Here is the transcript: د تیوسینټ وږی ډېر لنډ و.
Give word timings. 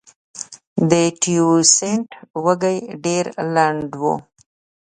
د 0.89 0.91
تیوسینټ 1.21 2.07
وږی 2.43 2.77
ډېر 3.05 3.25
لنډ 3.55 3.89
و. 4.01 4.03